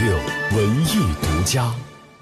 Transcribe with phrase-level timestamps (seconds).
[0.00, 0.16] 六
[0.56, 1.72] 文艺独家。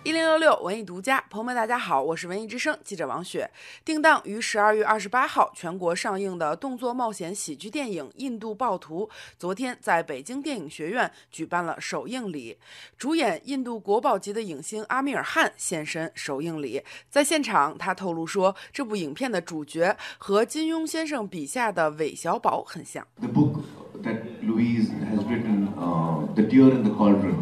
[0.02, 3.48] 一零六六文艺独家，朋友们，大家好，我是文艺之声记者王雪。
[3.84, 9.06] 定档于十二月二十八号全国上映的动作冒险喜剧电影《印度暴徒》，
[9.38, 12.56] 昨天在北京电影学院举办了首映礼。
[12.98, 23.06] 主演印度国宝级的影星阿米尔汗现身首映礼，在现场他透露说，这部影片的主角和金庸先生笔下的韦小宝很像。
[23.20, 23.60] The book
[24.02, 27.36] that Louise has written, uh, The Deer in the Cauldron,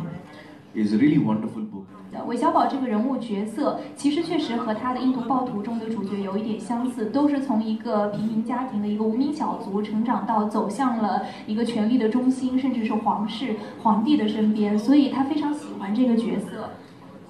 [0.82, 1.84] is really wonderful book.
[2.26, 16.70] 韦小宝这个人物角色，其实确实和他的印度暴徒中的主角有一点相似，都是从一个平民家庭的一个无名小卒成长到走向了一个权力的中心，甚至是皇室、皇帝的身边，所以他非常喜欢这个角色。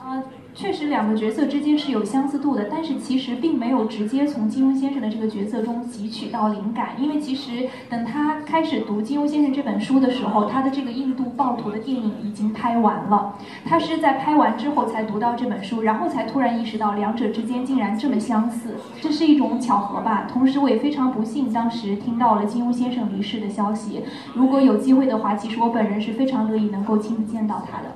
[0.08, 0.22] 呃，
[0.54, 13.34] 确实两个角色之间是有相似度的，但是其实并没有直接从金庸先生的这个角色中汲取到灵感，因为其实等他开始读金庸先生这本书的时候，他的这个印度暴徒的电影已经拍完了，
[13.66, 20.26] 他是在拍完之后才读到这本书，然后才突然意识到两者之间竟然这么相似，这是一种巧合吧。
[20.32, 24.00] 同时我也非常不幸，当时听到了金庸先生离世的消息，
[24.32, 27.94] 如果有机会的话，其实我本人是非常乐意能够亲自见到他的。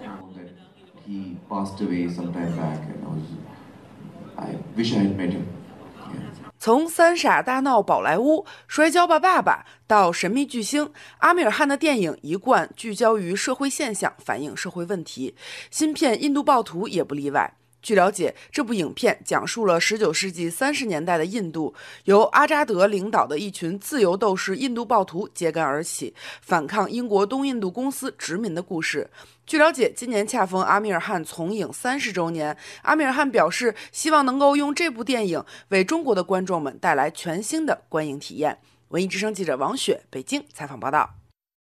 [6.58, 15.34] 从三傻大闹宝莱坞摔跤吧爸爸到神秘巨星阿米尔汗的电影一贯聚焦于社会现象反映社会问题。
[15.73, 17.53] 新片印度暴徒也不例外。
[17.83, 29.11] 据了解，这部影片讲述了19世纪30年代的印度，由阿扎德领导的一群自由斗士印度暴徒揭竿而起，反抗英国东印度公司殖民的故事。
[29.44, 38.58] 据了解，今年恰逢阿米尔汗从影三十周年，阿米尔汗表示希望能够用这部电影为中国的观众们带来全新的观影体验。
[38.89, 41.22] 文艺之声记者王雪北京采访报道。